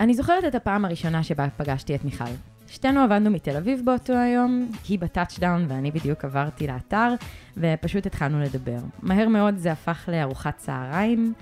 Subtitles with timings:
[0.00, 2.24] אני זוכרת את הפעם הראשונה שבה פגשתי את מיכל.
[2.66, 7.14] שתינו עבדנו בתל אביב באותו היום, היא ב touchdown ואני בדיוק עברתי לאתר,
[7.56, 8.78] ופשוט התחלנו לדבר.
[9.02, 11.32] מהר מאוד זה הפך לארוחת צהריים,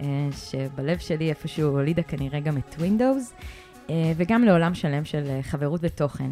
[0.00, 3.42] אה, שבלב שלי איפשהו הולידה כנראה גם את Windows,
[3.90, 6.30] אה, וגם לעולם שלם של אה, חברות ותוכן.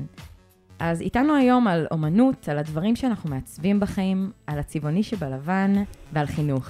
[0.78, 5.72] אז איתנו היום על אומנות, על הדברים שאנחנו מעצבים בחיים, על הצבעוני שבלבן
[6.12, 6.68] ועל חינוך.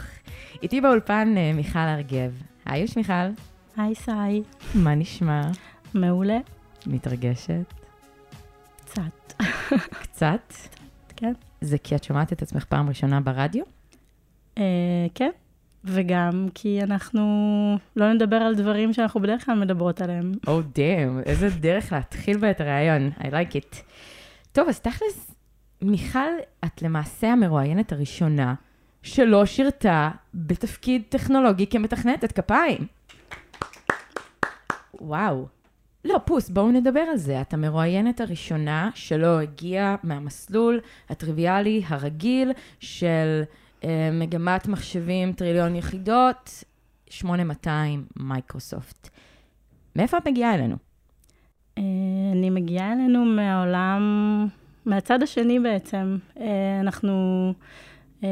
[0.62, 2.42] איתי באולפן מיכל ארגב.
[2.66, 3.51] היי, יש מיכל.
[3.76, 4.42] היי, סאי.
[4.74, 5.42] מה נשמע?
[5.94, 6.38] מעולה.
[6.86, 7.74] מתרגשת?
[8.84, 9.42] קצת.
[10.02, 10.54] קצת?
[11.16, 11.32] כן.
[11.60, 13.64] זה כי את שומעת את עצמך פעם ראשונה ברדיו?
[14.58, 15.30] אה, כן,
[15.84, 17.22] וגם כי אנחנו
[17.96, 20.32] לא נדבר על דברים שאנחנו בדרך כלל מדברות עליהם.
[20.46, 23.76] או oh, דאם, איזה דרך להתחיל בה את הרעיון, I like it.
[24.52, 25.34] טוב, אז תכלס,
[25.82, 26.18] מיכל,
[26.64, 28.54] את למעשה המרואיינת הראשונה
[29.02, 32.86] שלא שירתה בתפקיד טכנולוגי כמתכנתת כפיים.
[35.00, 35.46] וואו.
[36.04, 37.40] לא, פוס, בואו נדבר על זה.
[37.40, 43.42] את המרואיינת הראשונה שלא הגיעה מהמסלול הטריוויאלי הרגיל של
[43.84, 46.64] אה, מגמת מחשבים טריליון יחידות,
[47.10, 49.08] 8200 מייקרוסופט.
[49.96, 50.76] מאיפה את מגיעה אלינו?
[51.78, 51.82] אה,
[52.32, 54.02] אני מגיעה אלינו מהעולם,
[54.86, 56.18] מהצד השני בעצם.
[56.40, 57.52] אה, אנחנו...
[58.22, 58.28] אמ,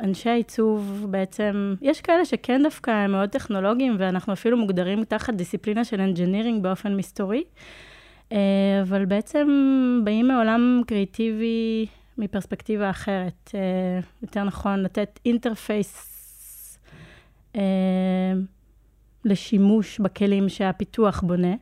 [0.00, 5.84] אנשי העיצוב בעצם, יש כאלה שכן דווקא הם מאוד טכנולוגיים, ואנחנו אפילו מוגדרים תחת דיסציפלינה
[5.84, 7.44] של engineering באופן מסתורי,
[8.32, 8.38] אה,
[8.82, 9.48] אבל בעצם
[10.04, 11.86] באים מעולם קריאיטיבי
[12.18, 13.50] מפרספקטיבה אחרת.
[13.54, 16.14] אה, יותר נכון, לתת interface
[17.56, 18.32] אה,
[19.24, 21.54] לשימוש בכלים שהפיתוח בונה.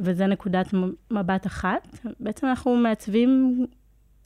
[0.00, 0.74] וזה נקודת
[1.10, 1.98] מבט אחת.
[2.20, 3.66] בעצם אנחנו מעצבים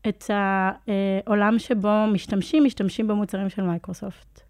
[0.08, 4.40] את העולם שבו משתמשים, משתמשים במוצרים של מייקרוסופט.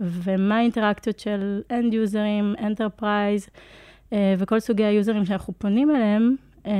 [0.00, 3.48] ומה האינטראקציות של end יוזרים, enterprise,
[4.12, 6.36] וכל סוגי היוזרים שאנחנו פונים אליהם,
[6.66, 6.72] אה,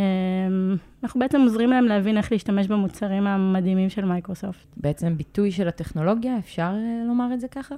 [1.03, 4.66] אנחנו בעצם עוזרים להם להבין איך להשתמש במוצרים המדהימים של מייקרוסופט.
[4.76, 7.75] בעצם ביטוי של הטכנולוגיה, אפשר אה, לומר את זה ככה?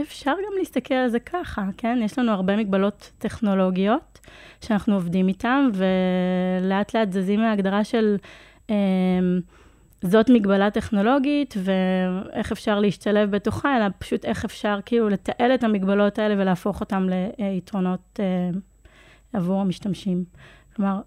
[0.00, 1.98] אפשר גם להסתכל על זה ככה, כן?
[2.02, 4.20] יש לנו הרבה מגבלות טכנולוגיות
[4.60, 8.16] שאנחנו עובדים איתן, ולאט לאט זזים מההגדרה של
[8.70, 8.74] אה,
[10.02, 16.18] זאת מגבלה טכנולוגית, ואיך אפשר להשתלב בתוכה, אלא פשוט איך אפשר כאילו לתעל את המגבלות
[16.18, 17.06] האלה ולהפוך אותן
[17.38, 18.50] ליתרונות אה,
[19.32, 20.24] עבור המשתמשים.
[20.76, 21.00] כלומר,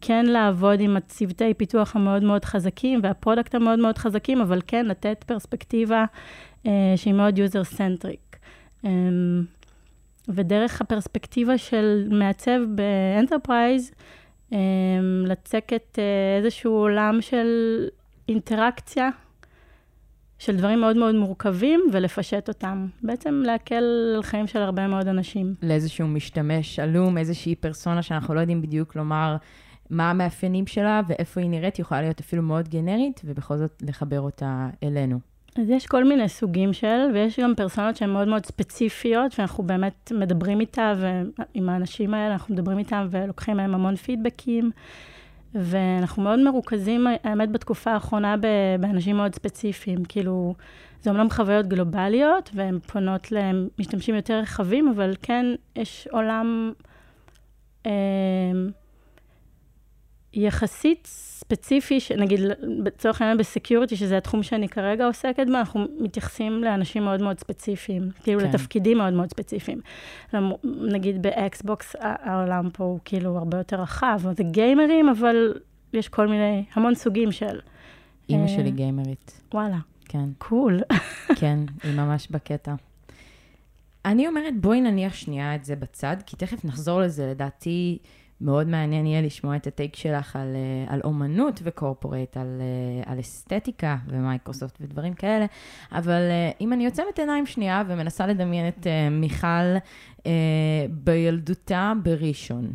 [0.00, 4.86] כן לעבוד עם הצוותי פיתוח המאוד מאוד חזקים וה product המאוד מאוד חזקים, אבל כן
[4.86, 6.04] לתת פרספקטיבה
[6.66, 8.36] אה, שהיא מאוד user-centric.
[8.84, 8.90] אה,
[10.28, 13.90] ודרך הפרספקטיבה של מעצב ב enterprise,
[14.52, 14.58] אה,
[15.24, 17.48] לצקת אה, איזשהו עולם של
[18.28, 19.08] אינטראקציה,
[20.38, 22.86] של דברים מאוד מאוד מורכבים, ולפשט אותם.
[23.02, 23.84] בעצם להקל
[24.16, 25.54] על חיים של הרבה מאוד אנשים.
[25.62, 29.36] לאיזשהו משתמש עלום, איזושהי פרסונה שאנחנו לא יודעים בדיוק לומר
[29.90, 34.20] מה המאפיינים שלה ואיפה היא נראית, היא יכולה להיות אפילו מאוד גנרית, ובכל זאת לחבר
[34.20, 35.18] אותה אלינו.
[35.56, 40.12] אז יש כל מיני סוגים של, ויש גם פרסונות שהן מאוד מאוד ספציפיות, שאנחנו באמת
[40.14, 44.70] מדברים איתה, ועם האנשים האלה אנחנו מדברים איתם ולוקחים מהם המון פידבקים,
[45.54, 48.36] ואנחנו מאוד מרוכזים, האמת, בתקופה האחרונה
[48.80, 50.04] באנשים מאוד ספציפיים.
[50.04, 50.54] כאילו,
[51.02, 56.72] זה אומנם חוויות גלובליות, והן פונות למשתמשים יותר רחבים, אבל כן, יש עולם...
[57.86, 57.90] אה,
[60.38, 67.04] יחסית ספציפי, נגיד לצורך העניין בסקיוריטי, שזה התחום שאני כרגע עוסקת בו, אנחנו מתייחסים לאנשים
[67.04, 68.48] מאוד מאוד ספציפיים, כאילו כן.
[68.48, 69.80] לתפקידים מאוד מאוד ספציפיים.
[70.64, 75.54] נגיד באקסבוקס העולם פה הוא כאילו הרבה יותר רחב, זה גיימרים, אבל
[75.92, 77.60] יש כל מיני, המון סוגים של...
[78.28, 79.40] אימא אה, שלי גיימרית.
[79.54, 79.78] וואלה.
[80.04, 80.28] כן.
[80.38, 80.80] Cool.
[81.40, 82.74] כן, היא ממש בקטע.
[84.04, 87.98] אני אומרת, בואי נניח שנייה את זה בצד, כי תכף נחזור לזה, לדעתי.
[88.40, 92.60] מאוד מעניין יהיה לשמוע את ה take שלך על, אה, על אומנות ו corporate, על,
[92.60, 95.46] אה, על אסתטיקה ומייקרוסופט ודברים כאלה,
[95.92, 99.76] אבל אה, אם אני עוצמת עיניים שנייה ומנסה לדמיין את מיכל
[100.90, 102.72] בילדותה בראשון,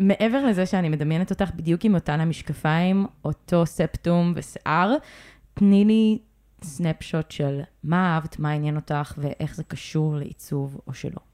[0.00, 4.94] מעבר לזה שאני מדמיינת אותך בדיוק עם אותן המשקפיים, אותו ספטום ושיער,
[5.54, 6.18] תני לי
[6.62, 11.31] סנפשוט של מה אהבת, מה עניין אותך ואיך זה קשור לעיצוב או שלא.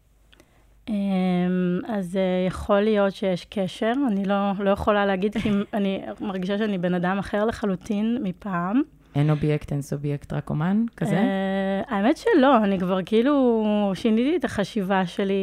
[0.88, 6.58] אמ, אז אה, יכול להיות שיש קשר, אני לא, לא יכולה להגיד, כי אני מרגישה
[6.58, 8.82] שאני בן אדם אחר לחלוטין מפעם.
[9.14, 11.16] אין אובייקט, אין סובייקט, רק אומן, כזה?
[11.16, 15.34] אה, האמת שלא, אני כבר כאילו שיניתי את החשיבה שלי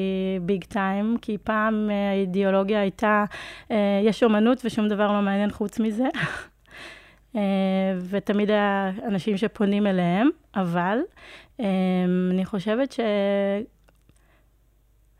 [0.41, 3.25] big time, כי פעם אה, האידיאולוגיה הייתה,
[4.03, 6.07] יש אומנות ושום דבר לא מעניין חוץ מזה.
[8.09, 10.97] ותמיד היה אנשים שפונים אליהם, אבל
[12.29, 12.95] אני חושבת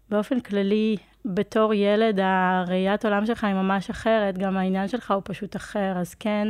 [0.08, 5.56] שבאופן כללי, בתור ילד, הראיית עולם שלך היא ממש אחרת, גם העניין שלך הוא פשוט
[5.56, 6.48] אחר, אז כן...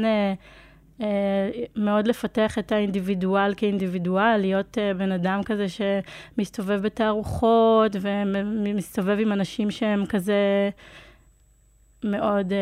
[1.02, 9.32] אה, מאוד לפתח את האינדיבידואל כאינדיבידואל, להיות אה, בן אדם כזה שמסתובב בתערוכות ומסתובב עם
[9.32, 10.70] אנשים שהם כזה
[12.04, 12.54] מאוד...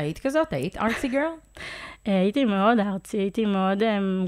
[0.00, 0.52] היית כזאת?
[0.52, 1.32] היית ארצי גרל?
[2.04, 3.82] הייתי מאוד ארצי, הייתי מאוד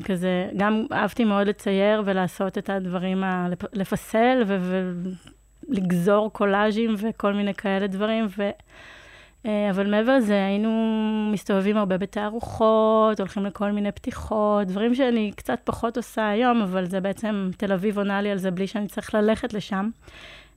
[0.05, 4.43] כזה, גם אהבתי מאוד לצייר ולעשות את הדברים, ה, לפסל
[5.69, 8.51] ולגזור קולאז'ים וכל מיני כאלה דברים, ו...
[9.47, 10.71] אה, אבל מעבר לזה, היינו
[11.33, 17.01] מסתובבים הרבה בתערוכות, הולכים לכל מיני פתיחות, דברים שאני קצת פחות עושה היום, אבל זה
[17.01, 19.91] בעצם, תל אביב עונה לי על זה בלי שאני צריך ללכת לשם.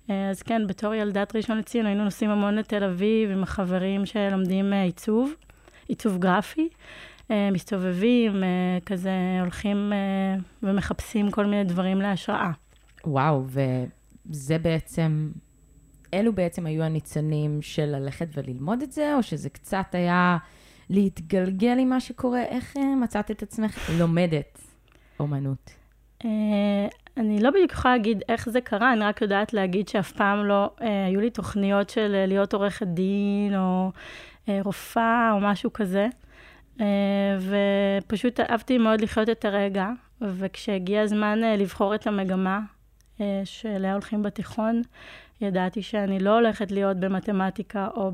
[0.10, 4.74] אה, אז כן, בתור ילדת ראשון לציון היינו נוסעים המון לתל אביב עם החברים שלומדים
[4.74, 5.34] אה, עיצוב,
[5.88, 6.70] עיצוב גרפי.
[7.52, 8.44] מסתובבים,
[8.86, 9.12] כזה
[9.42, 9.94] הולכים
[10.64, 12.52] ומחפשים כל מיני דברים להשראה.
[13.06, 15.32] וואו, וזה בעצם
[16.14, 20.38] אלו בעצם היו הניצנים של ללכת וללמוד את זה, או שזה קצת היה
[20.90, 22.44] להתגלגל עם מה שקורה?
[22.44, 24.60] איך אה, מצאת את עצמך לומדת
[25.20, 25.72] אומנות?
[27.18, 30.70] אני לא בדיוק יכולה להגיד איך זה קרה, אני רק יודעת להגיד שאף פעם לא
[30.80, 33.92] uh, היו לי תוכניות של uh, להיות עורכת דין, או
[34.46, 36.08] uh, רופאה, או משהו כזה.
[36.78, 36.82] Uh,
[37.40, 39.90] ופשוט אהבתי מאוד לחיות את הרגע,
[40.22, 42.60] וכשהגיע הזמן uh, לבחור את המגמה
[43.18, 44.82] uh, שאליה הולכים בתיכון,
[45.42, 48.12] ידעתי שאני לא הולכת להיות במתמטיקה או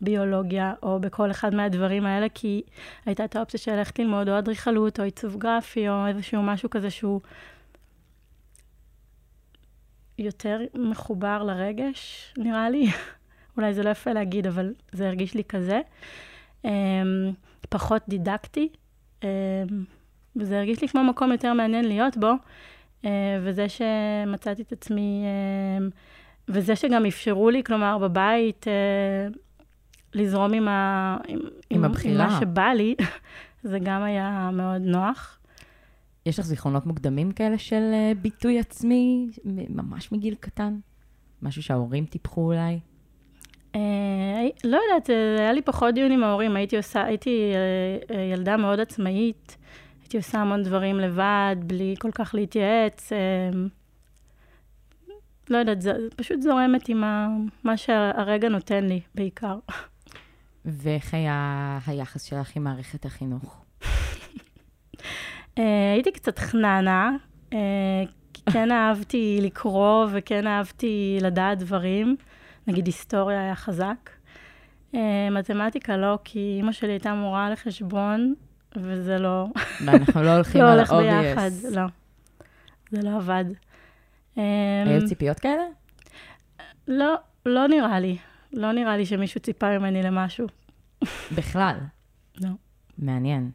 [0.00, 2.62] בביולוגיה או בכל אחד מהדברים האלה, כי
[3.06, 6.90] הייתה את האופציה של ללכת ללמוד או אדריכלות או עיצוב גרפי או איזשהו משהו כזה
[6.90, 7.20] שהוא
[10.18, 12.86] יותר מחובר לרגש, נראה לי.
[13.56, 15.80] אולי זה לא יפה להגיד, אבל זה הרגיש לי כזה.
[16.66, 16.68] Um,
[17.68, 18.68] פחות דידקטי,
[19.20, 19.24] um,
[20.36, 22.32] וזה הרגיש לי כמו מקום יותר מעניין להיות בו.
[23.04, 25.86] אה, וזה שמצאתי את עצמי, אה,
[26.48, 29.28] וזה שגם אפשרו לי, כלומר, בבית, אה,
[30.14, 31.38] לזרום עם, ה, עם,
[31.70, 32.24] עם, הבחירה.
[32.24, 32.94] עם מה שבא לי,
[33.70, 35.38] זה גם היה מאוד נוח.
[36.28, 37.92] יש לך זיכרונות מוקדמים כאלה של
[38.22, 39.30] ביטוי עצמי,
[39.68, 40.78] ממש מגיל קטן?
[41.42, 42.80] משהו שההורים טיפחו אולי?
[43.74, 46.56] אה, לא יודעת, היה לי פחות דיון עם ההורים.
[46.56, 47.52] הייתי עושה, הייתי
[48.32, 49.56] ילדה מאוד עצמאית.
[50.02, 53.12] הייתי עושה המון דברים לבד, בלי כל כך להתייעץ.
[53.12, 53.50] אה,
[55.50, 57.28] לא יודעת, זה פשוט זורמת עם ה,
[57.64, 59.58] מה שהרגע נותן לי, בעיקר.
[60.64, 63.64] ואיך היה היחס שלך עם מערכת החינוך?
[65.58, 67.10] אה, הייתי קצת חננה,
[67.52, 67.58] אה,
[68.52, 72.16] כן אהבתי לקרוא וכן אהבתי לדעת דברים.
[72.66, 74.10] נגיד היסטוריה היה חזק.
[75.30, 78.34] מתמטיקה לא, כי אימא שלי הייתה מורה לחשבון,
[78.76, 79.46] וזה לא...
[79.86, 80.92] ואנחנו לא הולכים לא על ה-obvious.
[80.92, 81.82] לא הולך ביחד, לא.
[82.90, 83.44] זה לא עבד.
[84.36, 85.62] היו ציפיות כאלה?
[86.88, 87.14] לא,
[87.46, 88.16] לא נראה לי.
[88.52, 90.46] לא נראה לי שמישהו ציפה ממני למשהו.
[91.36, 91.76] בכלל?
[92.40, 92.50] לא.
[92.98, 93.50] מעניין.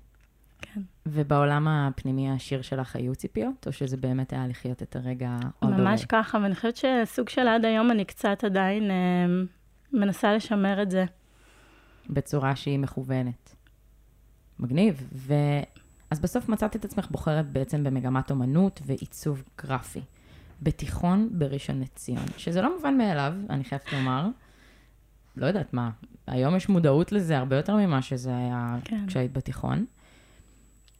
[1.05, 6.05] ובעולם הפנימי העשיר שלך היו ציפיות, או שזה באמת היה לחיות את הרגע עוד ממש
[6.05, 9.25] ככה, ואני חושבת שסוג של עד היום אני קצת עדיין אה,
[9.93, 11.05] מנסה לשמר את זה.
[12.09, 13.55] בצורה שהיא מכוונת.
[14.59, 15.09] מגניב.
[15.13, 15.33] ו...
[16.11, 20.01] אז בסוף מצאת את עצמך בוחרת בעצם במגמת אומנות ועיצוב גרפי.
[20.61, 24.27] בתיכון בראשון לציון, שזה לא מובן מאליו, אני חייבת לומר.
[25.35, 25.89] לא יודעת מה,
[26.27, 29.07] היום יש מודעות לזה הרבה יותר ממה שזה היה כן.
[29.07, 29.85] כשהיית בתיכון.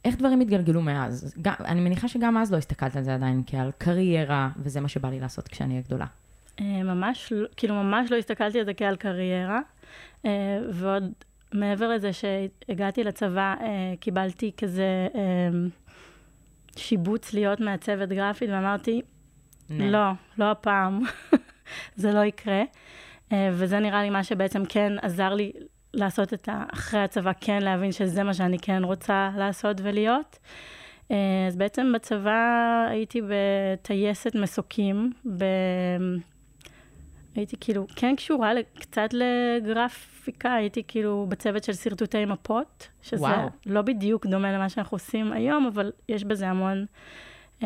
[0.06, 1.36] איך דברים התגלגלו מאז?
[1.42, 5.10] גם, אני מניחה שגם אז לא הסתכלת על זה עדיין כעל קריירה, וזה מה שבא
[5.10, 6.06] לי לעשות כשאני אהיה גדולה.
[6.60, 9.60] אה, ממש, לא, כאילו ממש לא הסתכלתי על זה כעל קריירה,
[10.26, 11.04] אה, ועוד
[11.54, 15.08] מעבר לזה שהגעתי לצבא, אה, קיבלתי כזה
[16.76, 19.02] שיבוץ להיות מעצבת גרפית, ואמרתי,
[19.70, 21.02] לא, לא הפעם,
[21.96, 22.64] זה לא יקרה.
[23.52, 25.52] וזה נראה לי מה שבעצם כן עזר לי
[25.94, 26.64] לעשות את ה...
[26.74, 30.40] אחרי הצבא, כן להבין שזה מה שאני כן רוצה לעשות ולהיות.
[31.48, 35.44] אז בעצם בצבא הייתי בטייסת מסוקים, ב...
[37.36, 43.50] הייתי כאילו כן קשורה קצת לגרפיקה, הייתי כאילו בצוות של שרטוטי מפות, שזה וואו.
[43.66, 46.86] לא בדיוק דומה למה שאנחנו עושים היום, אבל יש בזה המון,
[47.62, 47.64] um,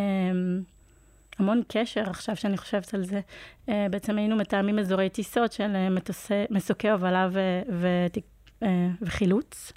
[1.39, 3.21] המון קשר עכשיו שאני חושבת על זה.
[3.65, 7.87] Uh, בעצם היינו מתאמים אזורי טיסות של uh, מטוסי, מסוקי הובלה ו, ו,
[8.63, 8.65] uh,
[9.01, 9.73] וחילוץ.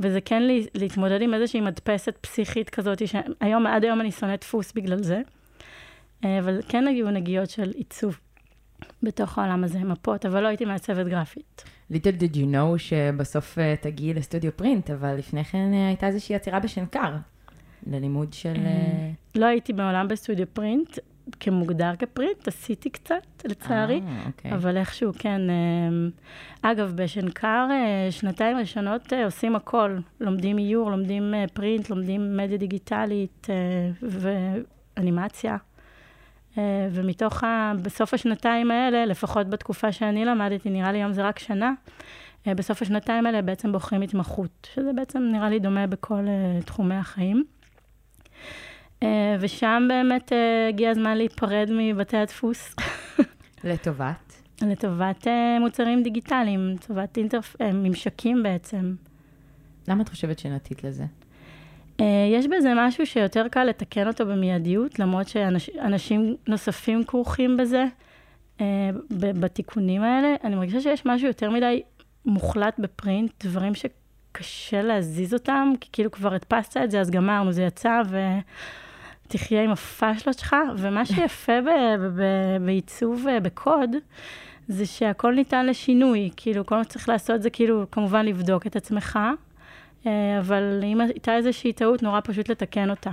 [0.00, 0.42] וזה כן
[0.74, 5.20] להתמודד עם איזושהי מדפסת פסיכית כזאת, שהיום, עד היום אני שונאת דפוס בגלל זה.
[6.22, 8.18] אבל כן היו נגיעות של עיצוב
[9.02, 11.64] בתוך העולם הזה, מפות, אבל לא הייתי מעצבת גרפית.
[11.92, 16.34] Little did you know שבסוף אה, תגיעי לסטודיו פרינט, אבל לפני כן אה, הייתה איזושהי
[16.34, 17.16] עצירה בשנקר,
[17.86, 18.54] ללימוד של...
[19.36, 20.98] לא הייתי מעולם בסטודיו פרינט,
[21.40, 24.52] כמוגדר כפרינט, עשיתי קצת, לצערי, אה, אוקיי.
[24.52, 25.40] אבל איכשהו, כן.
[25.50, 29.98] אה, אגב, בשנקר, אה, שנתיים ראשונות אה, עושים הכל.
[30.20, 33.46] לומדים איור, לומדים פרינט, לומדים מדיה דיגיטלית
[34.02, 35.56] ואנימציה.
[36.90, 37.72] ומתוך ה...
[37.82, 41.72] בסוף השנתיים האלה, לפחות בתקופה שאני למדתי, נראה לי היום זה רק שנה,
[42.46, 46.24] בסוף השנתיים האלה בעצם בוחרים התמחות, שזה בעצם נראה לי דומה בכל
[46.64, 47.44] תחומי החיים.
[49.02, 52.76] אה, ושם באמת אה, הגיע הזמן להיפרד מבתי הדפוס
[53.64, 54.42] לטובת.
[54.62, 57.56] לטובת אה, מוצרים דיגיטליים, לטובת אינטרפ...
[57.62, 58.94] ממשקים בעצם.
[59.88, 61.04] למה את חושבת שנטית לזה?
[62.32, 67.84] יש בזה משהו שיותר קל לתקן אותו במיידיות, למרות שאנשים נוספים כרוכים בזה,
[69.18, 70.34] בתיקונים האלה.
[70.44, 71.82] אני מרגישה שיש משהו יותר מדי
[72.26, 77.62] מוחלט בפרינט, דברים שקשה להזיז אותם, כי כאילו כבר הדפסת את זה, אז גמרנו, זה
[77.62, 78.02] יצא,
[79.26, 80.56] ותחיה עם הפאשלות שלך.
[80.76, 81.66] ומה שיפה ב-
[82.00, 83.90] ב- ב- בעיצוב אה, בקוד,
[84.68, 86.30] זה שהכל ניתן לשינוי.
[86.36, 89.18] כאילו, כל מה שצריך לעשות זה כאילו, כמובן, לבדוק את עצמך,
[90.06, 93.10] אה, אבל אם הייתה איזושהי טעות, נורא פשוט לתקן אותה.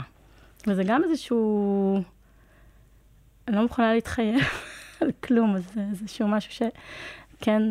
[0.68, 2.02] וזה גם איזשהו...
[3.48, 4.40] אני לא מוכנה להתחייב
[5.02, 6.52] על כלום, אז זה איזשהו משהו
[7.40, 7.62] שכן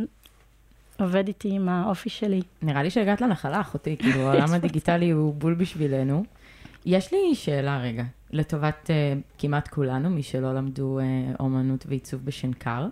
[1.00, 2.42] עובד איתי עם האופי שלי.
[2.62, 6.24] נראה לי שהגעת לנחלה, אחותי, כאילו, העולם הדיגיטלי הוא בול בשבילנו.
[6.86, 12.86] יש לי שאלה רגע, לטובת uh, כמעט כולנו, מי שלא למדו uh, אומנות ועיצוב בשנקר.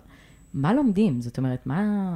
[0.55, 1.21] מה לומדים?
[1.21, 2.15] זאת אומרת, מה...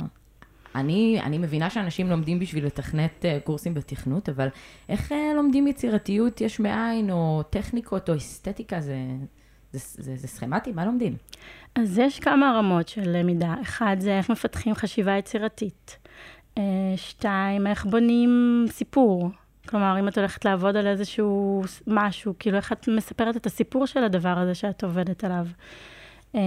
[0.74, 4.48] אני, אני מבינה שאנשים לומדים בשביל לתכנת uh, קורסים בתכנות, אבל
[4.88, 8.80] איך uh, לומדים יצירתיות יש מאין, או טכניקות, או אסתטיקה?
[8.80, 8.96] זה,
[9.72, 10.72] זה, זה, זה סכמטי?
[10.72, 11.16] מה לומדים?
[11.74, 13.54] אז יש כמה רמות של למידה.
[13.62, 15.98] אחד, זה איך מפתחים חשיבה יצירתית.
[16.96, 19.30] שתיים, איך בונים סיפור.
[19.68, 24.04] כלומר, אם את הולכת לעבוד על איזשהו משהו, כאילו איך את מספרת את הסיפור של
[24.04, 25.46] הדבר הזה שאת עובדת עליו.
[26.34, 26.40] אמ,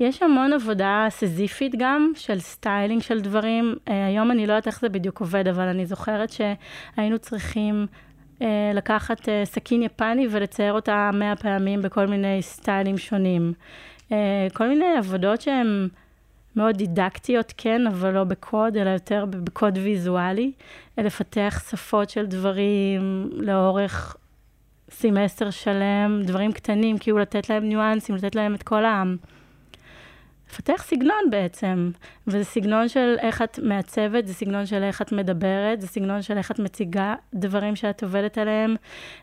[0.00, 3.74] יש המון עבודה סזיפית גם, של styling של דברים.
[3.88, 7.86] אה, היום אני לא יודעת איך זה בדיוק עובד, אבל אני זוכרת שהיינו צריכים
[8.42, 13.52] אה, לקחת אה, סכין יפני ולצייר אותה מאה פעמים בכל מיני סטיילים שונים.
[14.12, 15.88] אה, כל מיני עבודות שהן
[16.58, 20.52] מאוד דידקטיות, כן, אבל לא בקוד, אלא יותר בקוד ויזואלי.
[20.98, 24.16] אה, לפתח שפות של דברים לאורך
[24.90, 29.02] סמסטר שלם, דברים קטנים, כאילו לתת להם ניואנסים, לתת להם את כל ה...
[30.50, 31.90] לפתח סגנון בעצם,
[32.26, 36.38] וזה סגנון של איך את מעצבת, זה סגנון של איך את מדברת, זה סגנון של
[36.38, 38.76] איך את מציגה דברים שאת עובדת עליהם.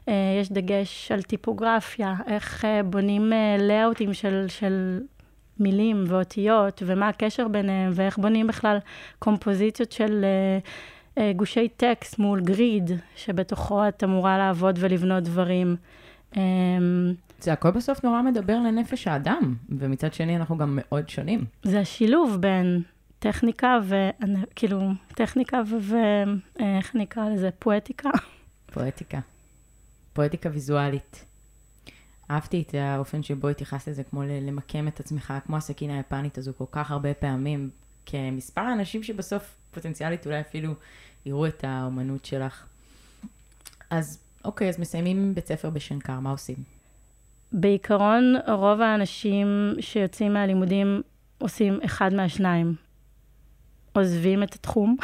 [0.07, 4.99] אה, יש דגש על טיפוגרפיה, איך אה, בונים לאאוטים של, של
[5.59, 8.77] מילים ואותיות, ומה הקשר ביניהם, ואיך בונים בכלל
[9.19, 10.59] קומפוזיציות של אה,
[11.23, 15.75] אה, גושי טקסט מול גריד, שבתוכו את אמורה לעבוד ולבנות דברים.
[16.37, 16.41] אה,
[17.39, 21.45] זה הכל בסוף נורא מדבר לנפש האדם, ומצד שני אנחנו גם מאוד שונים.
[21.63, 22.81] זה השילוב בין
[23.19, 23.95] טכניקה ו...
[24.55, 25.75] כאילו, טכניקה ו...
[25.79, 25.95] ו...
[26.59, 27.49] אה, איך נקרא לזה?
[27.59, 28.09] פואטיקה.
[28.73, 29.19] פואטיקה.
[30.13, 31.25] פואטיקה ויזואלית.
[32.31, 36.65] אהבתי את האופן שבו התייחסת לזה, כמו למקם את עצמך, כמו הסכין היפנית הזו כל
[36.71, 37.69] כך הרבה פעמים,
[38.05, 40.73] כמספר האנשים שבסוף פוטנציאלית אולי אפילו
[41.25, 42.65] יראו את האומנות שלך.
[43.89, 46.55] אז אוקיי, אז מסיימים בית ספר בשנקר, מה עושים?
[47.51, 51.01] בעיקרון, רוב האנשים שיוצאים מהלימודים
[51.37, 52.75] עושים אחד מהשניים.
[53.93, 54.97] עוזבים את התחום,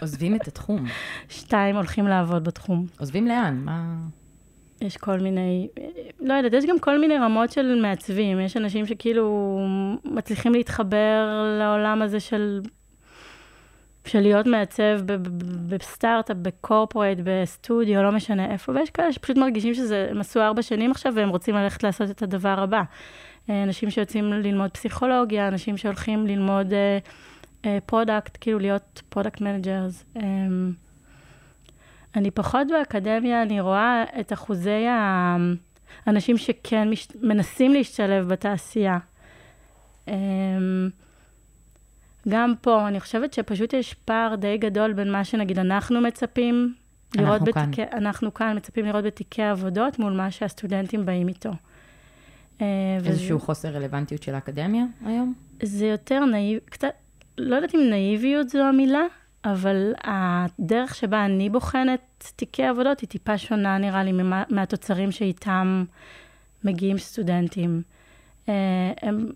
[0.00, 0.86] עוזבים את התחום.
[1.28, 2.86] שתיים, הולכים לעבוד בתחום.
[2.98, 3.60] עוזבים לאן?
[3.64, 3.96] מה...
[4.80, 5.68] יש כל מיני,
[6.20, 8.40] לא יודעת, יש גם כל מיני רמות של מעצבים.
[8.40, 9.58] יש אנשים שכאילו
[10.04, 12.60] מצליחים להתחבר לעולם הזה של,
[14.04, 15.00] של להיות מעצב
[15.68, 20.62] בסטארט-אפ, ב corporate, בסטודיו, לא משנה איפה, ויש כאלה שפשוט מרגישים שזה, הם עשו ארבע
[20.62, 22.82] שנים עכשיו והם רוצים ללכת לעשות את הדבר הבא.
[23.50, 26.72] אה, אנשים שיוצאים ללמוד פסיכולוגיה, אנשים שהולכים ללמוד
[27.86, 30.04] product, כאילו להיות product managers.
[32.14, 34.84] אני פחות באקדמיה, אני רואה את אחוזי
[36.06, 37.08] האנשים שכן מש...
[37.22, 38.98] מנסים להשתלב בתעשייה.
[40.08, 40.14] אמ,
[42.28, 46.74] גם פה, אני חושבת שפשוט יש פער די גדול בין מה שנגיד אנחנו מצפים
[47.16, 47.70] לראות אנחנו כאן.
[47.70, 51.50] בתיקי, אנחנו כאן מצפים לראות בתיקי עבודות מול מה שהסטודנטים באים איתו.
[52.60, 52.66] אה,
[53.00, 55.34] וזה- איזשהו חוסר רלוונטיות של האקדמיה היום?
[55.62, 56.88] זה יותר נאיב, קצת,
[57.38, 59.02] לא יודעת אם נאיביות זו המילה,
[59.52, 65.84] אבל הדרך שבה אני בוחנת תיקי עבודות היא טיפה שונה, נראה לי, ממה, מהתוצרים שאיתם
[66.64, 67.82] מגיעים סטודנטים.
[68.48, 68.54] אה,
[69.02, 69.30] הם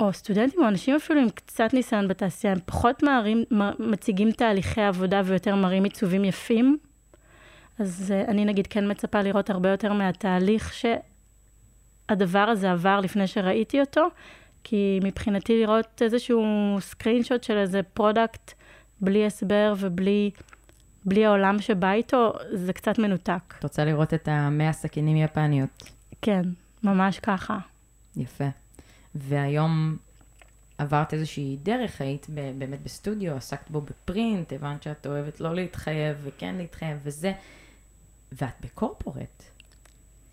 [0.00, 3.44] או סטודנטים או אנשים אפילו עם קצת ניסיון בתעשייה, הם פחות מראים,
[3.78, 6.78] מציגים תהליכי עבודה ויותר מראים עיצובים יפים.
[7.78, 13.80] אז אה, אני נגיד כן מצפה לראות הרבה יותר מהתהליך שהדבר הזה עבר לפני שראיתי
[13.80, 14.06] אותו,
[14.64, 18.52] כי מבחינתי לראות איזשהו screenshot של איזה product
[19.00, 20.30] בלי הסבר ובלי
[21.06, 23.54] בלי העולם שבא איתו, זה קצת מנותק.
[23.58, 25.90] את רוצה לראות את המאה סכינים יפניות.
[26.22, 26.42] כן,
[26.82, 27.58] ממש ככה.
[28.16, 28.48] יפה.
[29.14, 29.96] והיום
[30.78, 32.26] עברת איזושהי דרך, היית
[32.58, 37.32] באמת בסטודיו, עסקת בו בפרינט, הבנת שאת אוהבת לא להתחייב וכן להתחייב וזה,
[38.32, 39.42] ואת בקורפורט.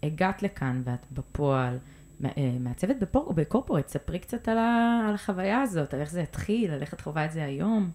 [0.04, 1.78] הגעת לכאן ואת בפועל.
[2.26, 2.30] אה,
[2.60, 3.34] מעצבת בפור...
[3.34, 5.02] בקורפורט, ספרי קצת על, ה...
[5.10, 7.92] על החוויה הזאת, על איך זה התחיל, על איך את חווה את זה היום.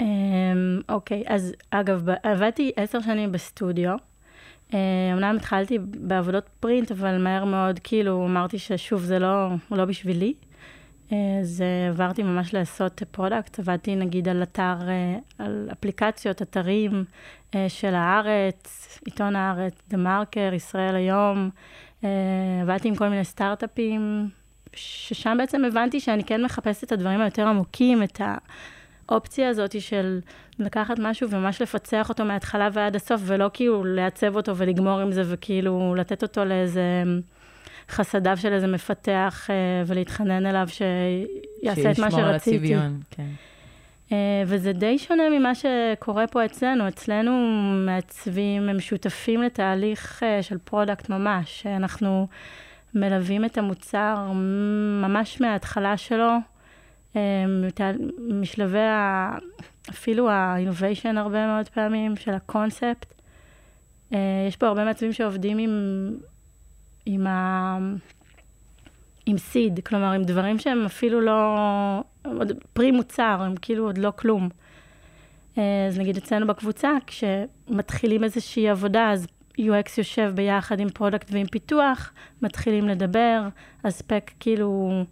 [0.00, 3.96] אמ, אוקיי, אז אגב, עבדתי עשר שנים בסטודיו.
[5.12, 10.34] אומנם אה, התחלתי בעבודות print, אבל מהר מאוד כאילו אמרתי ששוב, זה לא, לא בשבילי.
[11.10, 17.04] אז אה, עברתי ממש לעשות product, עבדתי נגיד על אתר, אה, על אפליקציות, אתרים
[17.68, 21.50] של הארץ, עיתון הארץ, דה מרקר, ישראל היום.
[22.62, 24.28] עבדתי עם כל מיני סטארט-אפים,
[24.72, 28.36] ששם בעצם הבנתי שאני כן מחפשת את הדברים היותר עמוקים, את ה...
[29.08, 30.20] האופציה הזאת של
[30.58, 35.22] לקחת משהו וממש לפצח אותו מההתחלה ועד הסוף, ולא כאילו לעצב אותו ולגמור עם זה,
[35.26, 37.02] וכאילו לתת אותו לאיזה
[37.88, 39.54] חסדיו של איזה מפתח, אה,
[39.86, 42.10] ולהתחנן אליו שיעשה את מה שרציתי.
[42.10, 43.28] שישמור על הצביון, כן.
[44.12, 46.88] אה, וזה די שונה ממה שקורה פה אצלנו.
[46.88, 47.32] אצלנו
[47.86, 51.66] מעצבים, הם שותפים לתהליך אה, של product ממש.
[51.66, 52.28] אנחנו
[52.94, 54.16] מלווים את המוצר
[55.02, 56.30] ממש מההתחלה שלו.
[58.18, 59.30] משלבי ה...
[59.90, 63.14] אפילו ה-innovation הרבה מאוד פעמים, של הקונספט.
[64.12, 64.18] אה,
[64.48, 65.70] יש פה הרבה מעצבים שעובדים עם,
[67.06, 67.78] עם, ה...
[69.26, 71.58] עם seed, כלומר, עם דברים שהם אפילו לא...
[72.24, 74.48] עוד pre מוצר, הם כאילו עוד לא כלום.
[75.58, 79.26] אה, אז נגיד אצלנו בקבוצה, כשמתחילים איזושהי עבודה, אז
[79.58, 83.48] UX יושב ביחד עם product ועם פיתוח, מתחילים לדבר,
[83.84, 85.04] הספק כאילו...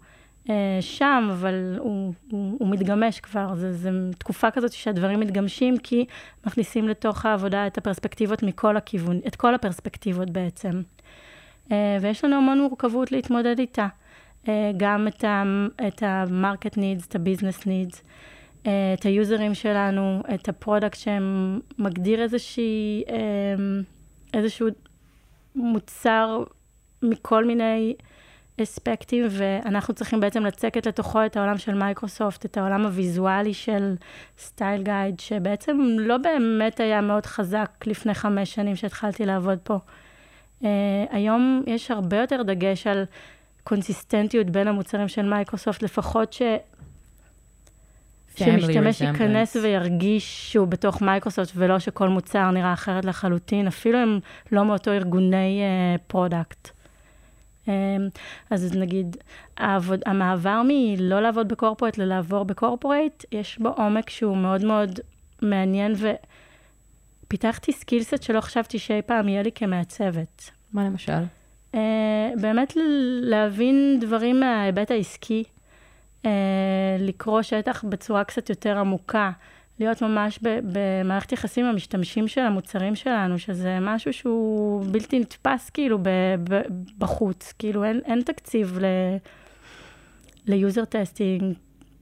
[0.49, 3.55] אה, שם, אבל הוא, הוא, הוא מתגמש כבר.
[3.55, 6.05] זו תקופה כזאת שהדברים מתגמשים, כי
[6.45, 10.81] מכניסים לתוך העבודה את הפרספקטיבות מכל הכיוון, את כל הפרספקטיבות בעצם.
[11.71, 13.87] אה, ויש לנו המון מורכבות להתמודד איתה.
[14.47, 15.07] אה, גם
[15.87, 18.01] את ה-market needs, את ה-business needs,
[18.93, 23.03] את היוזרים שלנו, את ה product שמגדיר איזושהי,
[24.33, 24.67] איזשהו
[25.55, 26.43] מוצר
[27.01, 27.95] מכל מיני...
[28.63, 33.95] אספקטים, ואנחנו צריכים בעצם לצקת לתוכו את העולם של מייקרוסופט, את העולם הוויזואלי של
[34.37, 39.77] style guide, שבעצם לא באמת היה מאוד חזק לפני חמש שנים שהתחלתי לעבוד פה.
[40.61, 40.65] אה,
[41.09, 43.05] היום יש הרבה יותר דגש על
[43.63, 46.41] קונסיסטנטיות בין המוצרים של מייקרוסופט, לפחות ש...
[48.35, 54.19] שמשתמש ייכנס וירגיש שהוא בתוך מייקרוסופט, ולא שכל מוצר נראה אחרת לחלוטין, אפילו הם
[54.51, 55.61] לא מאותו ארגוני
[56.07, 56.67] product.
[56.67, 56.74] אה, אמ,
[58.49, 59.17] אז נגיד,
[59.57, 64.99] העבוד, המעבר מלא לעבוד ב corporate ללעבור ב corporate, יש בו עומק שהוא מאוד מאוד
[65.41, 65.93] מעניין,
[67.25, 70.51] ופיתחתי skillset שלא חשבתי שאי פעם יהיה לי כמעצבת.
[70.73, 71.23] מה למשל?
[71.73, 71.77] אה,
[72.41, 72.73] באמת
[73.21, 75.43] להבין דברים מההיבט העסקי,
[76.23, 76.27] אה,
[76.99, 79.31] לקרוא שטח בצורה קצת יותר עמוקה.
[79.79, 80.39] להיות ממש
[80.73, 85.99] במערכת יחסים עם המשתמשים של המוצרים שלנו, שזה משהו שהוא בלתי נתפס כאילו
[86.97, 88.85] בחוץ, כאילו אין, אין תקציב ל...
[90.47, 91.53] ל user testing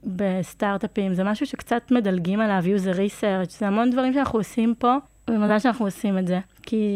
[0.04, 4.96] בסטארט-אפים, זה משהו שקצת מדלגים עליו, user research, זה המון דברים שאנחנו עושים פה,
[5.30, 6.86] ומזל שאנחנו עושים את זה, כי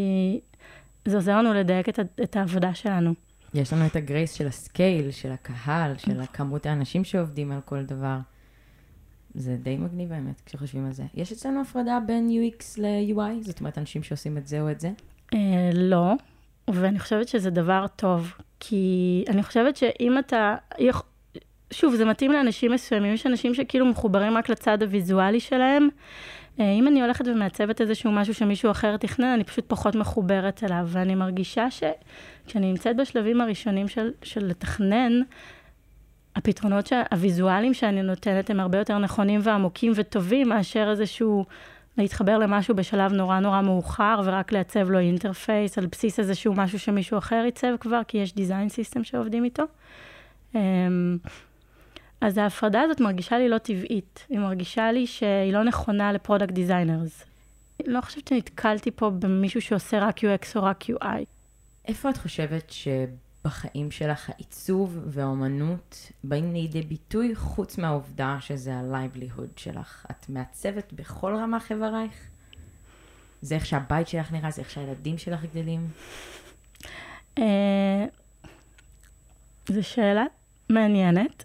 [1.05, 3.15] זה עוזר לנו לדייק את, את העבודה שלנו.
[3.55, 7.61] יש לנו את ה grace של ה scale, של הקהל, של הכמות האנשים שעובדים על
[7.65, 8.19] כל דבר.
[9.39, 11.05] זה די מגניב באמת, כשחושבים על זה.
[11.15, 13.43] יש אצלנו הפרדה בין UX ל-UI?
[13.43, 14.91] זאת אומרת, אנשים שעושים את זה או את זה?
[15.35, 16.15] אה, לא,
[16.69, 20.57] ואני חושבת שזה דבר טוב, כי אני חושבת שאם אתה...
[21.71, 25.89] שוב, זה מתאים לאנשים מסוימים, יש אנשים שכאילו מחוברים רק לצד הוויזואלי שלהם.
[26.61, 30.87] אה, אם אני הולכת ומעצבת איזשהו משהו שמישהו אחר תכנן, אני פשוט פחות מחוברת אליו,
[30.87, 35.21] ואני מרגישה שכשאני נמצאת בשלבים הראשונים של, של לתכנן,
[36.39, 41.45] הפתרונות הוויזואליים שאני נותנת הם הרבה יותר נכונים ועמוקים וטובים מאשר איזשהו
[41.99, 47.19] להתחבר למשהו בשלב נורא נורא מאוחר ורק לעצב לו interface על בסיס איזשהו משהו שמישהו
[47.19, 49.63] אחר עיצב כבר, כי יש design system שעובדים איתו.
[50.55, 51.19] אמ,
[52.21, 56.53] אז ההפרדה הזאת מרגישה לי לא טבעית, היא מרגישה לי שהיא לא נכונה ל product
[56.53, 57.25] designers.
[57.87, 61.25] לא חושבת שנתקלתי פה במישהו שעושה רק UX או רק UI.
[61.89, 62.89] איפה את חושבת ש...
[63.45, 70.07] בחיים שלך העיצוב והאומנות באים לידי ביטוי חוץ מהעובדה שזה ה-livelihood שלך?
[70.11, 72.29] את מעצבת בכל רמ"ח איברייך?
[73.43, 75.89] זה איך שהבית שלך נראה, זה איך שהילדים שלך גדלים?
[77.39, 78.05] אה,
[79.69, 80.25] זו שאלה
[80.71, 81.45] מעניינת.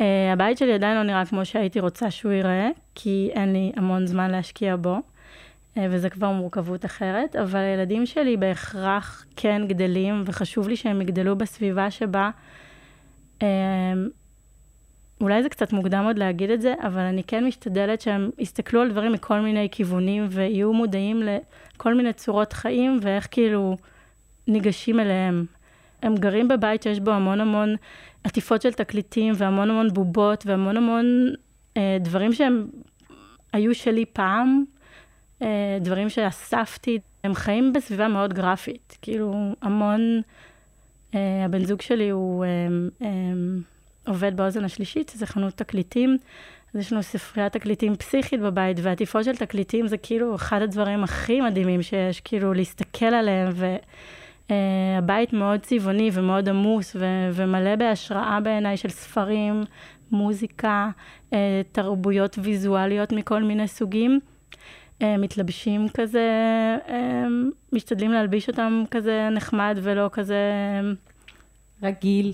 [0.00, 4.06] אה, הבית שלי עדיין לא נראה כמו שהייתי רוצה שהוא ייראה, כי אין לי המון
[4.06, 4.96] זמן להשקיע בו,
[5.90, 11.90] וזה כבר מורכבות אחרת, אבל הילדים שלי בהכרח כן גדלים, וחשוב לי שהם יגדלו בסביבה
[11.90, 12.30] שבה,
[15.20, 18.90] אולי זה קצת מוקדם עוד להגיד את זה, אבל אני כן משתדלת שהם יסתכלו על
[18.90, 23.76] דברים מכל מיני כיוונים, ויהיו מודעים לכל מיני צורות חיים, ואיך כאילו
[24.46, 25.44] ניגשים אליהם.
[26.02, 27.76] הם גרים בבית שיש בו המון המון
[28.24, 31.32] עטיפות של תקליטים, והמון המון בובות, והמון המון
[31.76, 32.66] אה, דברים שהם
[33.52, 34.77] היו שלי פעם, אה,
[35.80, 36.98] דברים שאספתי.
[37.24, 40.20] הם חיים בסביבה מאוד גרפית, כאילו המון,
[41.14, 42.48] אה, הבן זוג שלי הוא אה,
[43.02, 43.08] אה,
[44.06, 46.18] עובד באוזן השלישית, זה חנות תקליטים.
[46.74, 51.40] אז יש לנו ספריית תקליטים פסיכית בבית, ועטיפות של תקליטים זה כאילו אחד הדברים הכי
[51.40, 53.76] מדהימים שיש, כאילו להסתכל עליהם, ו...
[54.48, 54.50] Uh,
[54.98, 59.64] הבית מאוד צבעוני ומאוד עמוס ו- ומלא בהשראה בעיניי של ספרים,
[60.10, 60.90] מוזיקה,
[61.30, 61.34] uh,
[61.72, 64.20] תרבויות ויזואליות מכל מיני סוגים.
[65.02, 66.28] Uh, מתלבשים כזה,
[66.86, 66.90] uh,
[67.72, 70.42] משתדלים להלביש אותם כזה נחמד ולא כזה...
[71.82, 72.32] רגיל.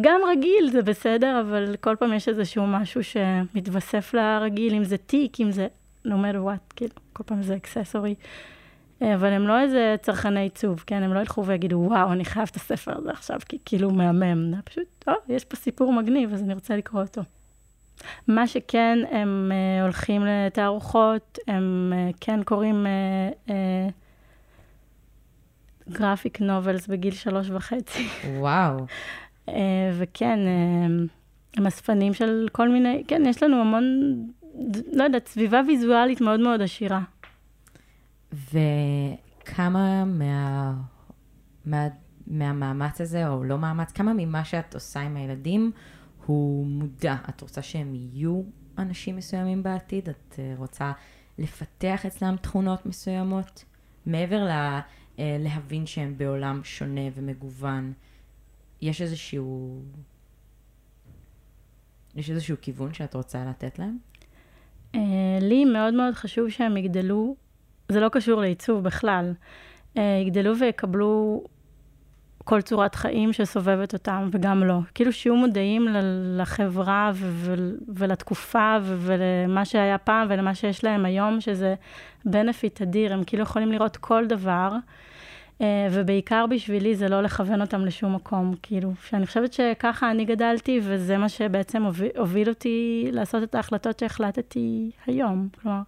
[0.00, 5.40] גם רגיל זה בסדר, אבל כל פעם יש איזשהו משהו שמתווסף לרגיל, אם זה תיק,
[5.40, 5.66] אם זה
[6.06, 8.14] no matter what, כאילו, כל פעם זה אקססורי.
[9.02, 11.02] אה, אבל הם לא איזה צרכני עיצוב, כן?
[11.02, 14.60] הם לא ילכו ויגידו, וואו, אני חייב את הספר הזה עכשיו, כי כאילו מהמם.
[14.64, 17.22] פשוט, או, יש פה סיפור מגניב, אז אני רוצה לקרוא אותו.
[18.28, 22.86] מה שכן, הם uh, הולכים לתערוכות, הם uh, כן קוראים
[25.90, 28.08] גרפיק uh, נובלס uh, בגיל שלוש וחצי.
[28.38, 28.86] וואו.
[29.46, 29.52] uh,
[29.98, 31.08] וכן, uh,
[31.56, 33.84] הם אספנים של כל מיני, כן, יש לנו המון,
[34.92, 37.00] לא יודעת, סביבה ויזואלית מאוד מאוד עשירה.
[38.32, 40.74] וכמה מה,
[41.64, 41.88] מה,
[42.26, 45.72] מהמאמץ הזה, או לא מאמץ, כמה ממה שאת עושה עם הילדים
[46.28, 47.16] הוא מודע?
[47.28, 48.42] את רוצה שהם יהיו
[48.78, 50.08] אנשים מסוימים בעתיד?
[50.08, 50.92] את uh, רוצה
[51.38, 53.64] לפתח אצלם תכונות מסוימות?
[54.06, 54.50] מעבר ל...
[55.16, 57.92] uh, להבין שהם בעולם שונה ומגוון,
[58.82, 59.80] יש איזשהו...
[62.16, 63.98] יש איזשהו כיוון שאת רוצה לתת להם?
[64.92, 64.98] Uh,
[65.40, 67.36] לי מאוד מאוד חשוב שהם יגדלו
[67.88, 69.32] זה לא קשור לעיצוב בכלל.
[69.98, 71.44] אה, יגדלו ויקבלו
[72.48, 74.78] כל צורת חיים שסובבת אותם, וגם לא.
[74.94, 75.86] כאילו שיהיו מודעים
[76.36, 77.12] לחברה
[77.88, 81.74] ולתקופה ולמה שהיה פעם ולמה שיש להם היום, שזה
[82.24, 84.72] בנפיט אדיר, הם כאילו יכולים לראות כל דבר.
[85.60, 90.80] אה, ובעיקר בשבילי זה לא לכוון אותם לשום מקום, כאילו, שאני חושבת שככה אני גדלתי,
[90.82, 91.82] וזה מה שבעצם
[92.16, 95.48] הוביל אותי לעשות את ההחלטות שהחלטתי היום.
[95.62, 95.80] כלומר,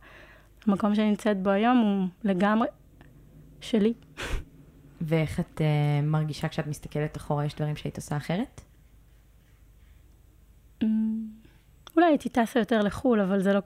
[0.66, 2.68] המקום שאני נמצאת בו היום הוא לגמרי
[3.60, 3.92] שלי.
[5.00, 8.60] ואיך את uh, מרגישה כשאת מסתכלת אחורה, יש דברים שהיית עושה אחרת?
[10.84, 10.86] Mm,
[11.96, 13.60] אולי הייתי טסה יותר לחו"ל, אבל זה לא,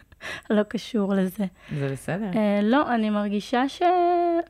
[0.56, 1.44] לא קשור לזה.
[1.78, 2.30] זה בסדר.
[2.32, 3.82] Uh, לא, אני מרגישה ש...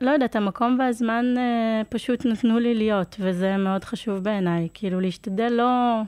[0.01, 4.67] לא יודעת, המקום והזמן uh, פשוט נתנו לי להיות, וזה מאוד חשוב בעיניי.
[4.73, 6.01] כאילו, להשתדל לא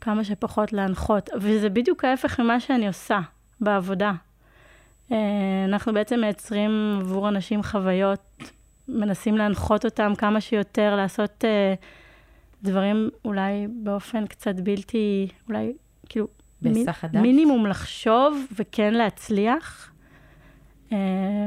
[0.00, 3.20] כמה שפחות להנחות, וזה בדיוק ההפך ממה שאני עושה
[3.60, 4.12] בעבודה.
[5.12, 8.52] אה, אנחנו בעצם מייצרים עבור אנשים חוויות,
[8.92, 11.78] מנסים להנחות אותם כמה שיותר, לעשות uh,
[12.62, 15.72] דברים אולי באופן קצת בלתי, אולי
[16.08, 16.26] כאילו...
[16.62, 17.22] בהיסח הדעת?
[17.22, 19.92] מינימום לחשוב וכן להצליח.
[20.90, 20.92] Uh,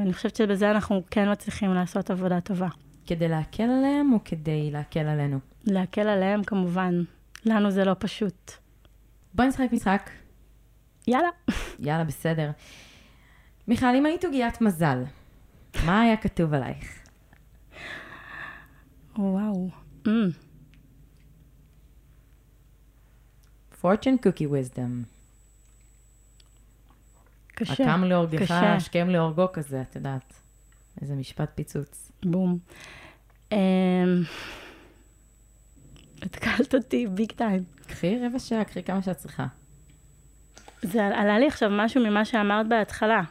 [0.03, 2.67] אני חושבת שבזה אנחנו כן מצליחים לעשות עבודה טובה.
[3.07, 5.39] כדי להקל עליהם או כדי להקל עלינו?
[5.65, 7.03] להקל עליהם כמובן.
[7.45, 8.51] לנו זה לא פשוט.
[9.33, 10.09] בואי נשחק משחק.
[11.07, 11.29] יאללה.
[11.79, 12.51] יאללה, בסדר.
[13.67, 15.03] מיכל, אם היית עוגיית מזל,
[15.85, 17.02] מה היה כתוב עלייך?
[19.17, 19.69] וואו.
[20.05, 20.09] Mm.
[23.81, 25.05] fortune cookie wisdom.
[27.55, 28.51] קשה, הקם להורגך.
[28.51, 30.33] השכם להורגו כזה, את יודעת.
[31.01, 32.11] איזה משפט פיצוץ.
[32.25, 32.57] בום.
[33.51, 33.57] אמ,
[36.21, 37.63] התקלת אותי ביג טיים.
[37.87, 39.47] קחי רבע שעה, קחי כמה שאת צריכה.
[40.81, 43.21] זה עלה לי עכשיו משהו ממה שאמרת בהתחלה.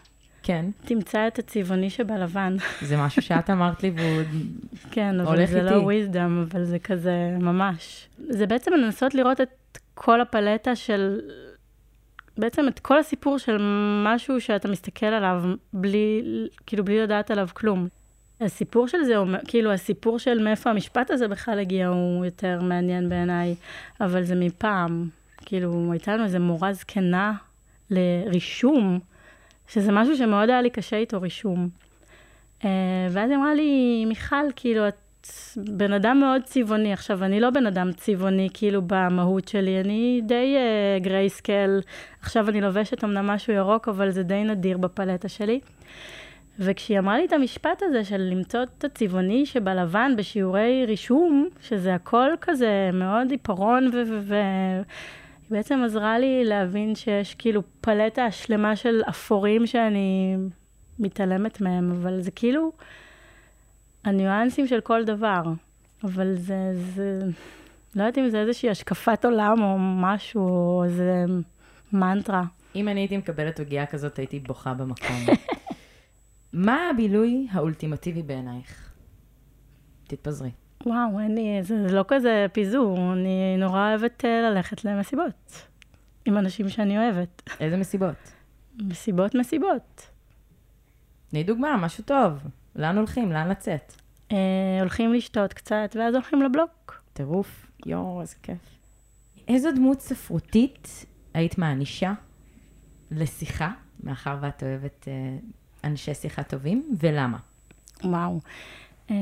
[0.42, 0.66] כן.
[0.84, 2.56] תמצא את הצבעוני שבלבן.
[2.82, 4.22] זה משהו שאת אמרת לי והוא
[4.90, 5.74] כן, אבל זה איתי.
[5.74, 8.08] לא וויזדם, אבל זה כזה ממש.
[8.28, 11.20] זה בעצם לנסות לראות את כל הפלטה של...
[12.38, 13.56] בעצם את כל הסיפור של
[14.04, 16.22] משהו שאתה מסתכל עליו בלי,
[16.66, 17.88] כאילו בלי לדעת עליו כלום.
[18.40, 19.14] הסיפור של זה,
[19.48, 23.54] כאילו הסיפור של מאיפה המשפט הזה בכלל הגיע, הוא יותר מעניין בעיניי,
[24.00, 25.08] אבל זה מפעם.
[25.36, 27.32] כאילו, הייתה לנו איזו מורה זקנה
[27.90, 29.00] לרישום,
[29.72, 31.68] שזה משהו שמאוד היה לי קשה איתו, רישום.
[32.64, 32.70] אה,
[33.10, 36.92] ואז היא אמרה לי, מיכל, כאילו, את בן אדם מאוד צבעוני.
[36.92, 41.80] עכשיו, אני לא בן אדם צבעוני, כאילו, במהות שלי, אני די uh, גרייסקל.
[42.20, 45.60] עכשיו אני לובשת אמנם משהו ירוק, אבל זה די נדיר בפלטה שלי.
[46.58, 52.28] וכשהיא אמרה לי את המשפט הזה של למצוא את הצבעוני שבלבן בשיעורי רישום, שזה הכל
[52.40, 54.02] כזה מאוד עיפרון ו...
[54.06, 54.82] ו-, ו-
[55.52, 60.36] בעצם עזרה לי להבין שיש כאילו פלטה שלמה של אפורים שאני
[60.98, 62.72] מתעלמת מהם, אבל זה כאילו
[64.04, 65.42] הניואנסים של כל דבר.
[66.04, 67.20] אבל זה, זה,
[67.96, 71.24] לא יודעת אם זה איזושהי השקפת עולם או משהו, או איזה
[71.92, 72.44] מנטרה.
[72.74, 75.16] אם אני הייתי מקבלת עוגיה כזאת, הייתי בוכה במקום.
[76.52, 78.92] מה הבילוי האולטימטיבי בעינייך?
[80.06, 80.50] תתפזרי.
[80.86, 85.68] וואו, אני, זה, זה לא כזה פיזור, אני נורא אוהבת uh, ללכת למסיבות
[86.24, 87.42] עם אנשים שאני אוהבת.
[87.60, 88.32] איזה מסיבות?
[88.78, 90.06] מסיבות מסיבות.
[91.30, 92.38] תני דוגמה, משהו טוב.
[92.76, 93.32] לאן הולכים?
[93.32, 93.92] לאן לצאת?
[94.30, 94.34] Uh,
[94.80, 97.02] הולכים לשתות קצת, ואז הולכים לבלוק.
[97.12, 98.78] טירוף, יואו, איזה כיף.
[99.48, 102.12] איזו דמות ספרותית היית מענישה
[103.10, 103.70] לשיחה,
[104.02, 105.44] מאחר ואת אוהבת uh,
[105.84, 107.38] אנשי שיחה טובים, ולמה?
[108.04, 108.40] וואו.
[109.08, 109.12] Uh,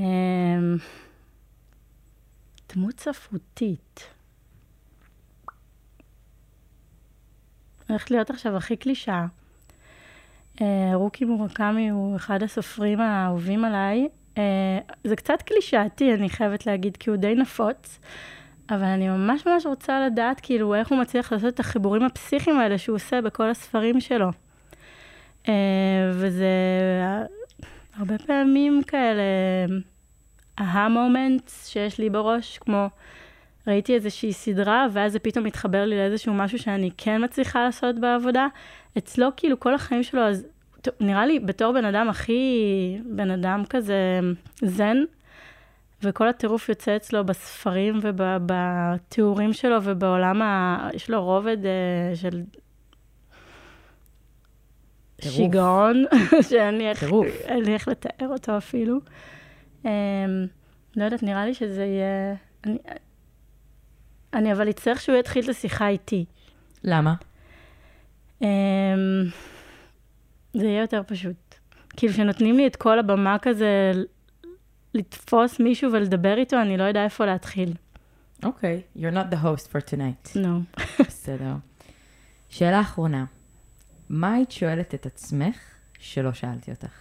[2.74, 4.04] דמות ספרותית.
[7.88, 9.26] הולכת להיות עכשיו הכי קלישה.
[10.60, 14.08] אה, רוקי מורקמי הוא אחד הסופרים האהובים עליי.
[14.38, 17.98] אה, זה קצת קלישאתי, אני חייבת להגיד, כי הוא די נפוץ,
[18.70, 22.78] אבל אני ממש ממש רוצה לדעת כאילו איך הוא מצליח לעשות את החיבורים הפסיכיים האלה
[22.78, 24.30] שהוא עושה בכל הספרים שלו.
[25.48, 25.54] אה,
[26.12, 26.54] וזה
[27.94, 29.22] הרבה פעמים כאלה
[30.60, 32.86] ההה-מומנט שיש לי בראש, כמו
[33.66, 38.46] ראיתי איזושהי סדרה, ואז זה פתאום מתחבר לי לאיזשהו משהו שאני כן מצליחה לעשות בעבודה.
[38.98, 40.46] אצלו, כאילו, כל החיים שלו, אז
[41.00, 44.20] נראה לי בתור בן אדם הכי, בן אדם כזה
[44.62, 44.96] זן,
[46.02, 50.88] וכל הטירוף יוצא אצלו בספרים ובתיאורים שלו ובעולם ה...
[50.94, 52.42] יש לו רובד uh, של...
[55.20, 56.04] שיגעון,
[56.50, 56.74] שאין
[57.64, 59.00] לי איך לתאר אותו אפילו.
[59.82, 59.88] Um,
[60.96, 62.34] לא יודעת, נראה לי שזה יהיה...
[62.64, 62.78] אני,
[64.34, 66.24] אני אבל אצטרך שהוא יתחיל את השיחה איתי.
[66.84, 67.14] למה?
[68.42, 68.44] Um,
[70.54, 71.54] זה יהיה יותר פשוט.
[71.96, 73.92] כאילו, כשנותנים לי את כל הבמה כזה
[74.94, 77.74] לתפוס מישהו ולדבר איתו, אני לא יודע איפה להתחיל.
[78.44, 78.98] אוקיי, okay.
[78.98, 80.36] you're not the host for tonight.
[80.36, 80.80] No.
[81.00, 81.54] בסדר.
[82.48, 83.24] שאלה אחרונה,
[84.08, 85.56] מה היית שואלת את עצמך
[85.98, 86.99] שלא שאלתי אותך?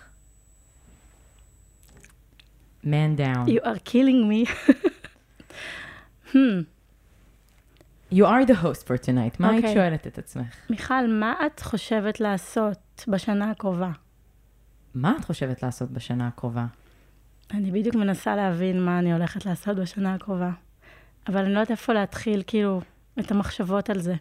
[2.84, 3.48] Man down.
[3.48, 4.46] You are killing me.
[6.32, 6.62] hmm.
[8.12, 9.40] You are the host for tonight.
[9.40, 9.54] מה okay.
[9.54, 9.74] היית.
[9.74, 10.56] שואלת את עצמך?
[10.70, 13.92] מיכל, מה את חושבת לעשות בשנה הקרובה?
[14.96, 16.66] מה את חושבת לעשות בשנה הקרובה?
[17.52, 20.52] אני בדיוק מנסה להבין מה אני הולכת לעשות בשנה הקרובה.
[21.28, 22.82] אבל אני לא יודעת איפה להתחיל, כאילו,
[23.20, 24.16] את המחשבות על זה.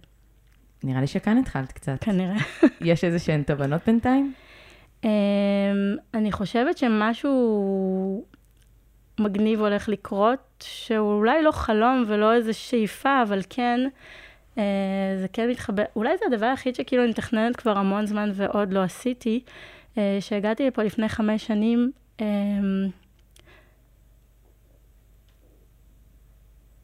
[0.85, 1.97] נראה לי שכאן התחלת קצת.
[2.01, 2.37] כנראה.
[2.81, 4.33] יש איזה שהן תובנות בינתיים?
[5.03, 5.07] Um,
[6.15, 8.25] אני חושבת שמשהו
[9.21, 13.81] מגניב הולך לקרות, שהוא אולי לא חלום ולא איזה שאיפה, אבל כן,
[14.59, 14.63] אה,
[15.21, 18.83] זה כן מתחבר, אולי זה הדבר היחיד שכאילו אני מתכננת כבר המון זמן ועוד לא
[18.83, 19.41] עשיתי,
[19.99, 22.27] אה, שהגעתי לפה לפני חמש שנים, אה,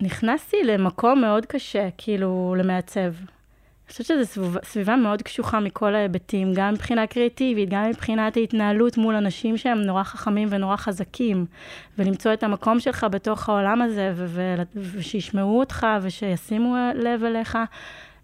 [0.00, 3.12] נכנסתי למקום מאוד קשה, כאילו, למעצב.
[3.86, 8.96] אני חושבת שזו סביבה, סביבה מאוד קשוחה מכל ההיבטים, גם מבחינה קריאטיבית, גם מבחינת ההתנהלות
[8.96, 11.46] מול אנשים שהם נורא חכמים ונורא חזקים,
[11.98, 17.58] ולמצוא את המקום שלך בתוך העולם הזה, ו- ו- ושישמעו אותך ושישימו לב אליך.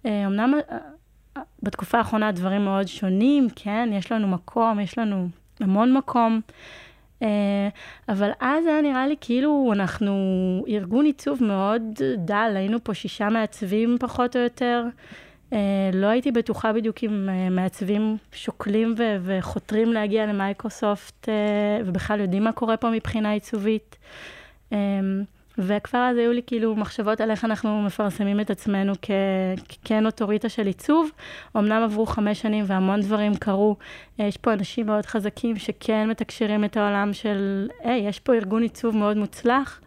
[0.06, 5.28] אה, אמנם אה, בתקופה האחרונה דברים מאוד שונים, כן, יש לנו מקום, יש לנו
[5.60, 6.40] המון מקום.
[7.22, 7.68] אה,
[8.08, 10.14] אבל אז היה נראה לי כאילו אנחנו
[10.68, 11.82] ארגון עיצוב מאוד
[12.16, 14.84] דל, היינו פה שישה מעצבים פחות או יותר.
[15.50, 15.54] Uh,
[15.92, 21.30] לא הייתי בטוחה בדיוק אם uh, מעצבים שוקלים ו- וחותרים להגיע למייקרוסופט, uh,
[21.86, 23.96] ובכלל יודעים מה קורה פה מבחינה עיצובית.
[25.58, 29.10] וכבר אז היו לי כאילו מחשבות על איך אנחנו מפרסמים את עצמנו כ-
[29.84, 31.10] ככן אוטוריטה של עיצוב.
[31.56, 33.76] אמנם עברו חמש שנים והמון דברים קרו.
[34.18, 38.96] יש פה אנשים מאוד חזקים שכן מתקשרים את העולם של, היי, יש פה ארגון עיצוב
[38.96, 39.80] מאוד מוצלח,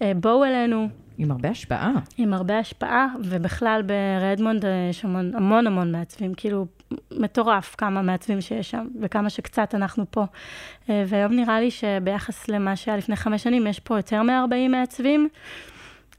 [0.00, 1.92] בואו אלינו, עם הרבה השפעה.
[2.16, 6.66] עם הרבה השפעה, ובכלל ברדמונד יש המון המון, המון מעצבים, כאילו
[7.10, 10.24] מטורף כמה מעצבים שיש שם, וכמה שקצת אנחנו פה.
[10.90, 15.28] אה, והיום נראה לי שביחס למה שהיה לפני חמש שנים, יש פה יותר מ-40 מעצבים.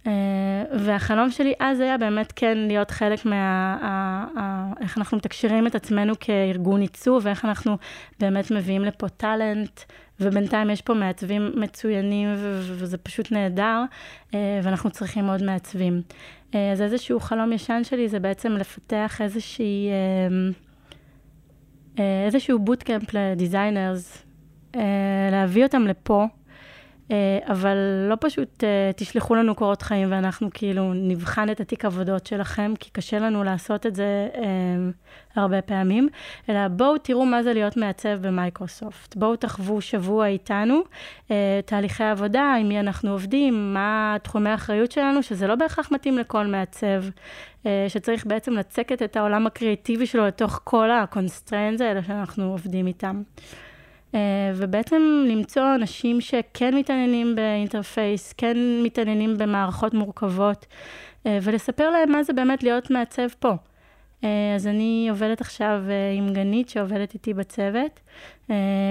[0.05, 0.08] Uh,
[0.79, 3.77] והחלום שלי אז היה באמת כן להיות חלק מה...
[3.81, 7.77] uh, uh, איך אנחנו מתקשרים את עצמנו כארגון ייצוא, ואיך אנחנו
[8.19, 9.79] באמת מביאים לפה טאלנט,
[10.19, 13.84] ובינתיים יש פה מעצבים מצוינים, וזה פשוט נהדר,
[14.32, 16.01] uh, ואנחנו צריכים עוד מעצבים.
[16.51, 19.89] Uh, אז איזשהו חלום ישן שלי זה בעצם לפתח איזושהי...
[19.89, 20.54] Uh,
[22.25, 24.25] איזשהו בוטקאמפ לדיזיינרס,
[25.32, 26.25] להביא אותם לפה.
[27.11, 27.77] אה, אבל
[28.09, 32.89] לא פשוט אה, תשלחו לנו קורות חיים ואנחנו כאילו נבחן את התיק עבודות שלכם, כי
[32.89, 34.43] קשה לנו לעשות את זה אה,
[35.35, 36.09] הרבה פעמים,
[36.49, 39.15] אלא בואו תראו מה זה להיות מעצב במייקרוסופט.
[39.15, 40.81] בואו תחוו שבוע איתנו,
[41.65, 46.47] תהליכי עבודה, עם מי אנחנו עובדים, מה תחומי האחריות שלנו, שזה לא בהכרח מתאים לכל
[46.47, 47.03] מעצב,
[47.87, 53.21] שצריך בעצם לצקת את העולם הקריאטיבי שלו לתוך כל ה constraints האלה שאנחנו עובדים איתם.
[54.15, 60.65] אה, ובעצם למצוא אנשים שכן מתעניינים ב interface, כן מתעניינים במערכות מורכבות,
[61.25, 63.51] אה, ולספר להם מה זה באמת להיות מעצב פה.
[64.23, 65.84] אה, אז אני עובדת עכשיו
[66.17, 67.99] עם גנית שעובדת איתי בצוות,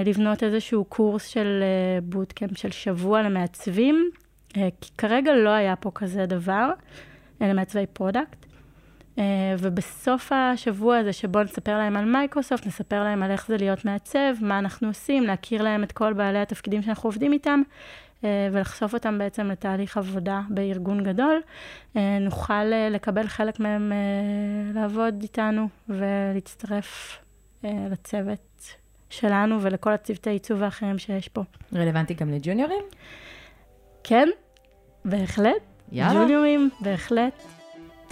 [0.05, 1.63] לבנות איזשהו קורס של
[2.03, 4.11] bootcamp של שבוע למעצבים,
[4.55, 6.71] כי כרגע לא היה פה כזה דבר,
[7.41, 8.47] למעצבי product.
[9.19, 9.25] אה,
[9.59, 14.35] ובסוף השבוע הזה, שבו נספר להם על מייקרוסופט, נספר להם על איך זה להיות מעצב,
[14.41, 17.63] מה אנחנו עושים, להכיר להם את כל בעלי התפקידים שאנחנו עובדים איתם,
[18.25, 21.41] אה, ולחשוף אותם בעצם לתהליך עבודה בארגון גדול,
[21.97, 23.93] אה, נוכל לקבל חלק מהם
[24.75, 27.19] לעבוד איתנו ולהצטרף
[27.91, 28.77] לצוות
[29.11, 31.43] שלנו ולכל הצוותי עיצוב האחרים שיש פה.
[31.75, 32.85] רלוונטי גם לג'וניורים?
[34.05, 34.29] כן,
[35.05, 35.63] בהחלט.
[35.93, 36.21] יאללה.
[36.21, 37.64] ג'וניורים, בהחלט.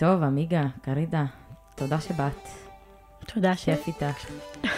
[0.02, 1.24] טוב, עמיגה, קרידה,
[1.74, 2.48] תודה שבאת.
[3.34, 3.64] תודה ש...
[3.64, 4.30] כיף איתך.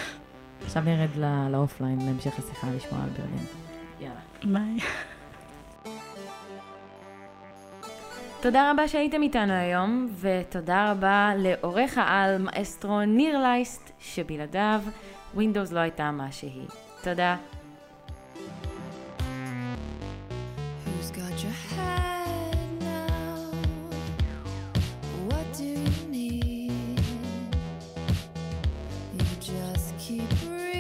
[0.64, 1.16] עכשיו נרד
[1.50, 3.46] ל offline, להמשך השיחה, לשמוע על ברלין.
[4.00, 4.20] יאללה.
[4.44, 4.80] ביי.
[8.40, 14.82] תודה רבה שהייתם איתנו היום, ותודה רבה לעורך העל מאסטרו ניר לייסט, שבלעדיו
[15.34, 16.68] ווינדוס לא הייתה מה שהיא.
[17.02, 17.36] תודה.
[30.14, 30.73] deep breath.